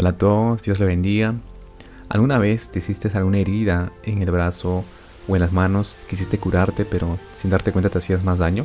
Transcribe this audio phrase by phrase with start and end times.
[0.00, 1.34] Hola a todos, Dios le bendiga.
[2.08, 4.82] ¿Alguna vez te hiciste alguna herida en el brazo
[5.28, 5.98] o en las manos?
[6.08, 8.64] Quisiste curarte, pero sin darte cuenta te hacías más daño.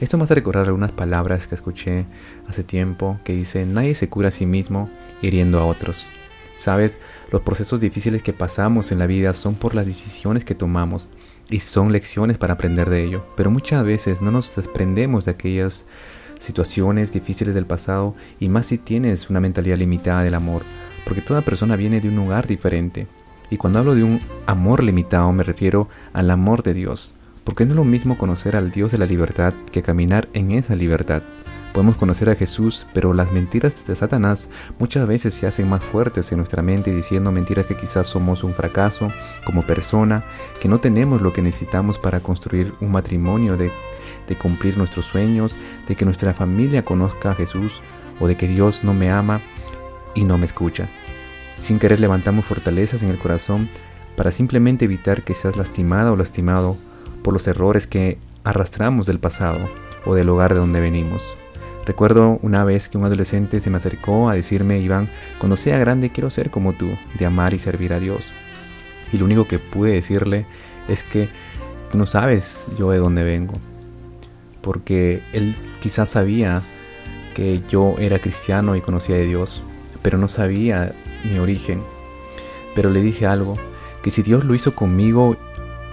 [0.00, 2.06] Esto me hace recordar algunas palabras que escuché
[2.48, 4.88] hace tiempo que dicen, nadie se cura a sí mismo
[5.20, 6.08] hiriendo a otros.
[6.56, 6.98] Sabes,
[7.30, 11.10] los procesos difíciles que pasamos en la vida son por las decisiones que tomamos
[11.50, 15.84] y son lecciones para aprender de ello, pero muchas veces no nos desprendemos de aquellas
[16.44, 20.62] situaciones difíciles del pasado y más si tienes una mentalidad limitada del amor,
[21.04, 23.06] porque toda persona viene de un lugar diferente.
[23.50, 27.72] Y cuando hablo de un amor limitado me refiero al amor de Dios, porque no
[27.72, 31.22] es lo mismo conocer al Dios de la libertad que caminar en esa libertad.
[31.74, 36.30] Podemos conocer a Jesús, pero las mentiras de Satanás muchas veces se hacen más fuertes
[36.30, 39.08] en nuestra mente diciendo mentiras que quizás somos un fracaso
[39.44, 40.24] como persona,
[40.60, 43.72] que no tenemos lo que necesitamos para construir un matrimonio de
[44.28, 45.56] de cumplir nuestros sueños,
[45.86, 47.80] de que nuestra familia conozca a Jesús
[48.20, 49.40] o de que Dios no me ama
[50.14, 50.88] y no me escucha.
[51.58, 53.68] Sin querer levantamos fortalezas en el corazón
[54.16, 56.76] para simplemente evitar que seas lastimada o lastimado
[57.22, 59.58] por los errores que arrastramos del pasado
[60.04, 61.24] o del hogar de donde venimos.
[61.86, 66.10] Recuerdo una vez que un adolescente se me acercó a decirme, Iván, cuando sea grande
[66.10, 68.26] quiero ser como tú, de amar y servir a Dios.
[69.12, 70.46] Y lo único que pude decirle
[70.88, 71.28] es que
[71.92, 73.54] tú no sabes yo de dónde vengo
[74.64, 76.62] porque él quizás sabía
[77.34, 79.62] que yo era cristiano y conocía de Dios,
[80.02, 80.94] pero no sabía
[81.30, 81.82] mi origen.
[82.74, 83.56] Pero le dije algo,
[84.02, 85.36] que si Dios lo hizo conmigo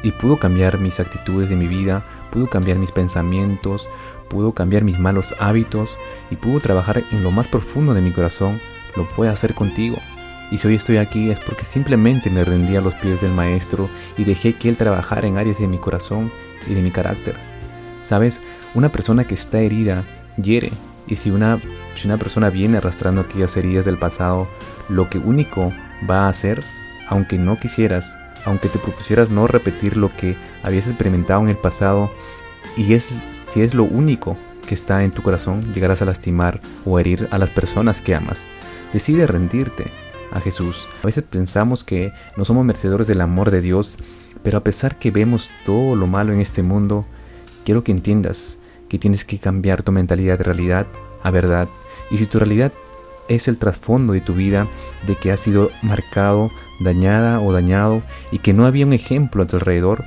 [0.03, 3.89] y pudo cambiar mis actitudes de mi vida, pudo cambiar mis pensamientos,
[4.29, 5.97] pudo cambiar mis malos hábitos
[6.29, 8.59] y pudo trabajar en lo más profundo de mi corazón,
[8.95, 9.97] lo puede hacer contigo.
[10.49, 13.89] Y si hoy estoy aquí es porque simplemente me rendí a los pies del Maestro
[14.17, 16.31] y dejé que Él trabajara en áreas de mi corazón
[16.67, 17.50] y de mi carácter.
[18.03, 18.41] Sabes,
[18.73, 20.03] una persona que está herida
[20.41, 20.71] hiere.
[21.07, 21.59] Y si una,
[21.95, 24.47] si una persona viene arrastrando aquellas heridas del pasado,
[24.87, 25.73] lo que único
[26.09, 26.63] va a hacer,
[27.07, 32.11] aunque no quisieras, aunque te propusieras no repetir lo que habías experimentado en el pasado,
[32.77, 33.09] y es
[33.51, 37.37] si es lo único que está en tu corazón, llegarás a lastimar o herir a
[37.37, 38.47] las personas que amas.
[38.93, 39.87] Decide rendirte
[40.31, 40.87] a Jesús.
[41.03, 43.97] A veces pensamos que no somos merecedores del amor de Dios,
[44.43, 47.05] pero a pesar que vemos todo lo malo en este mundo,
[47.65, 48.57] quiero que entiendas
[48.89, 50.87] que tienes que cambiar tu mentalidad de realidad
[51.23, 51.69] a verdad.
[52.09, 52.73] Y si tu realidad
[53.29, 54.67] es el trasfondo de tu vida
[55.07, 56.51] de que has sido marcado,
[56.81, 58.01] dañada o dañado
[58.31, 60.05] y que no había un ejemplo a tu alrededor,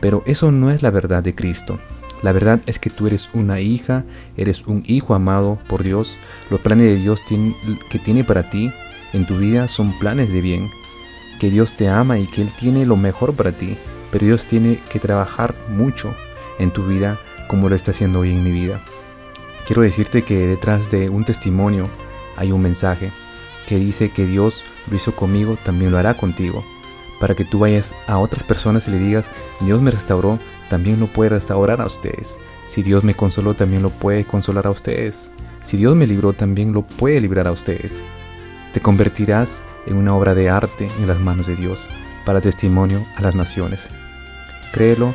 [0.00, 1.78] pero eso no es la verdad de Cristo.
[2.22, 4.04] La verdad es que tú eres una hija,
[4.36, 6.14] eres un hijo amado por Dios.
[6.50, 7.20] Los planes de Dios
[7.90, 8.72] que tiene para ti
[9.12, 10.68] en tu vida son planes de bien.
[11.40, 13.76] Que Dios te ama y que Él tiene lo mejor para ti.
[14.12, 16.14] Pero Dios tiene que trabajar mucho
[16.58, 17.18] en tu vida
[17.48, 18.80] como lo está haciendo hoy en mi vida.
[19.66, 21.88] Quiero decirte que detrás de un testimonio
[22.36, 23.12] hay un mensaje
[23.66, 26.64] que dice que Dios lo hizo conmigo, también lo hará contigo.
[27.20, 29.30] Para que tú vayas a otras personas y le digas,
[29.60, 32.36] Dios me restauró, también lo puede restaurar a ustedes.
[32.66, 35.30] Si Dios me consoló, también lo puede consolar a ustedes.
[35.62, 38.02] Si Dios me libró, también lo puede librar a ustedes.
[38.72, 41.86] Te convertirás en una obra de arte en las manos de Dios
[42.24, 43.88] para testimonio a las naciones.
[44.72, 45.14] Créelo